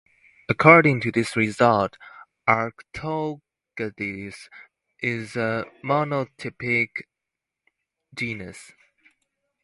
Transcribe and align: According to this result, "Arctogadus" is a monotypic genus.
According 0.49 1.01
to 1.01 1.11
this 1.11 1.35
result, 1.35 1.95
"Arctogadus" 2.47 4.49
is 4.99 5.35
a 5.35 5.67
monotypic 5.83 7.03
genus. 8.11 8.71